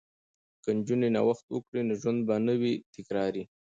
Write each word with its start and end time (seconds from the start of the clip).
که 0.63 0.69
نجونې 0.77 1.09
نوښت 1.15 1.45
وکړي 1.49 1.81
نو 1.87 1.93
ژوند 2.01 2.19
به 2.27 2.35
نه 2.45 2.53
وي 2.61 2.73
تکراري. 2.95 3.43